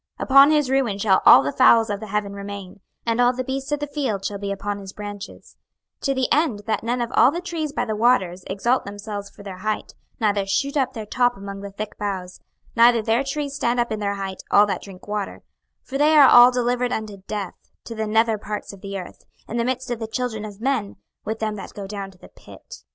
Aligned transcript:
26:031:013 0.19 0.23
Upon 0.25 0.49
his 0.51 0.69
ruin 0.71 0.97
shall 0.97 1.21
all 1.27 1.43
the 1.43 1.51
fowls 1.51 1.91
of 1.91 1.99
the 1.99 2.07
heaven 2.07 2.33
remain, 2.33 2.79
and 3.05 3.21
all 3.21 3.33
the 3.33 3.43
beasts 3.43 3.71
of 3.71 3.79
the 3.79 3.85
field 3.85 4.25
shall 4.25 4.39
be 4.39 4.51
upon 4.51 4.79
his 4.79 4.93
branches: 4.93 5.57
26:031:014 5.99 6.01
To 6.05 6.13
the 6.15 6.31
end 6.31 6.59
that 6.65 6.81
none 6.83 7.01
of 7.03 7.11
all 7.13 7.29
the 7.29 7.39
trees 7.39 7.71
by 7.71 7.85
the 7.85 7.95
waters 7.95 8.43
exalt 8.47 8.83
themselves 8.83 9.29
for 9.29 9.43
their 9.43 9.57
height, 9.59 9.93
neither 10.19 10.47
shoot 10.47 10.75
up 10.75 10.93
their 10.93 11.05
top 11.05 11.37
among 11.37 11.59
the 11.59 11.69
thick 11.69 11.99
boughs, 11.99 12.39
neither 12.75 13.03
their 13.03 13.23
trees 13.23 13.53
stand 13.53 13.79
up 13.79 13.91
in 13.91 13.99
their 13.99 14.15
height, 14.15 14.41
all 14.49 14.65
that 14.65 14.81
drink 14.81 15.07
water: 15.07 15.43
for 15.83 15.99
they 15.99 16.15
are 16.17 16.27
all 16.27 16.49
delivered 16.49 16.91
unto 16.91 17.17
death, 17.27 17.53
to 17.83 17.93
the 17.93 18.07
nether 18.07 18.39
parts 18.39 18.73
of 18.73 18.81
the 18.81 18.97
earth, 18.99 19.23
in 19.47 19.57
the 19.57 19.63
midst 19.63 19.91
of 19.91 19.99
the 19.99 20.07
children 20.07 20.43
of 20.43 20.59
men, 20.59 20.95
with 21.25 21.37
them 21.37 21.53
that 21.57 21.75
go 21.75 21.85
down 21.85 22.09
to 22.09 22.17
the 22.17 22.29
pit. 22.29 22.77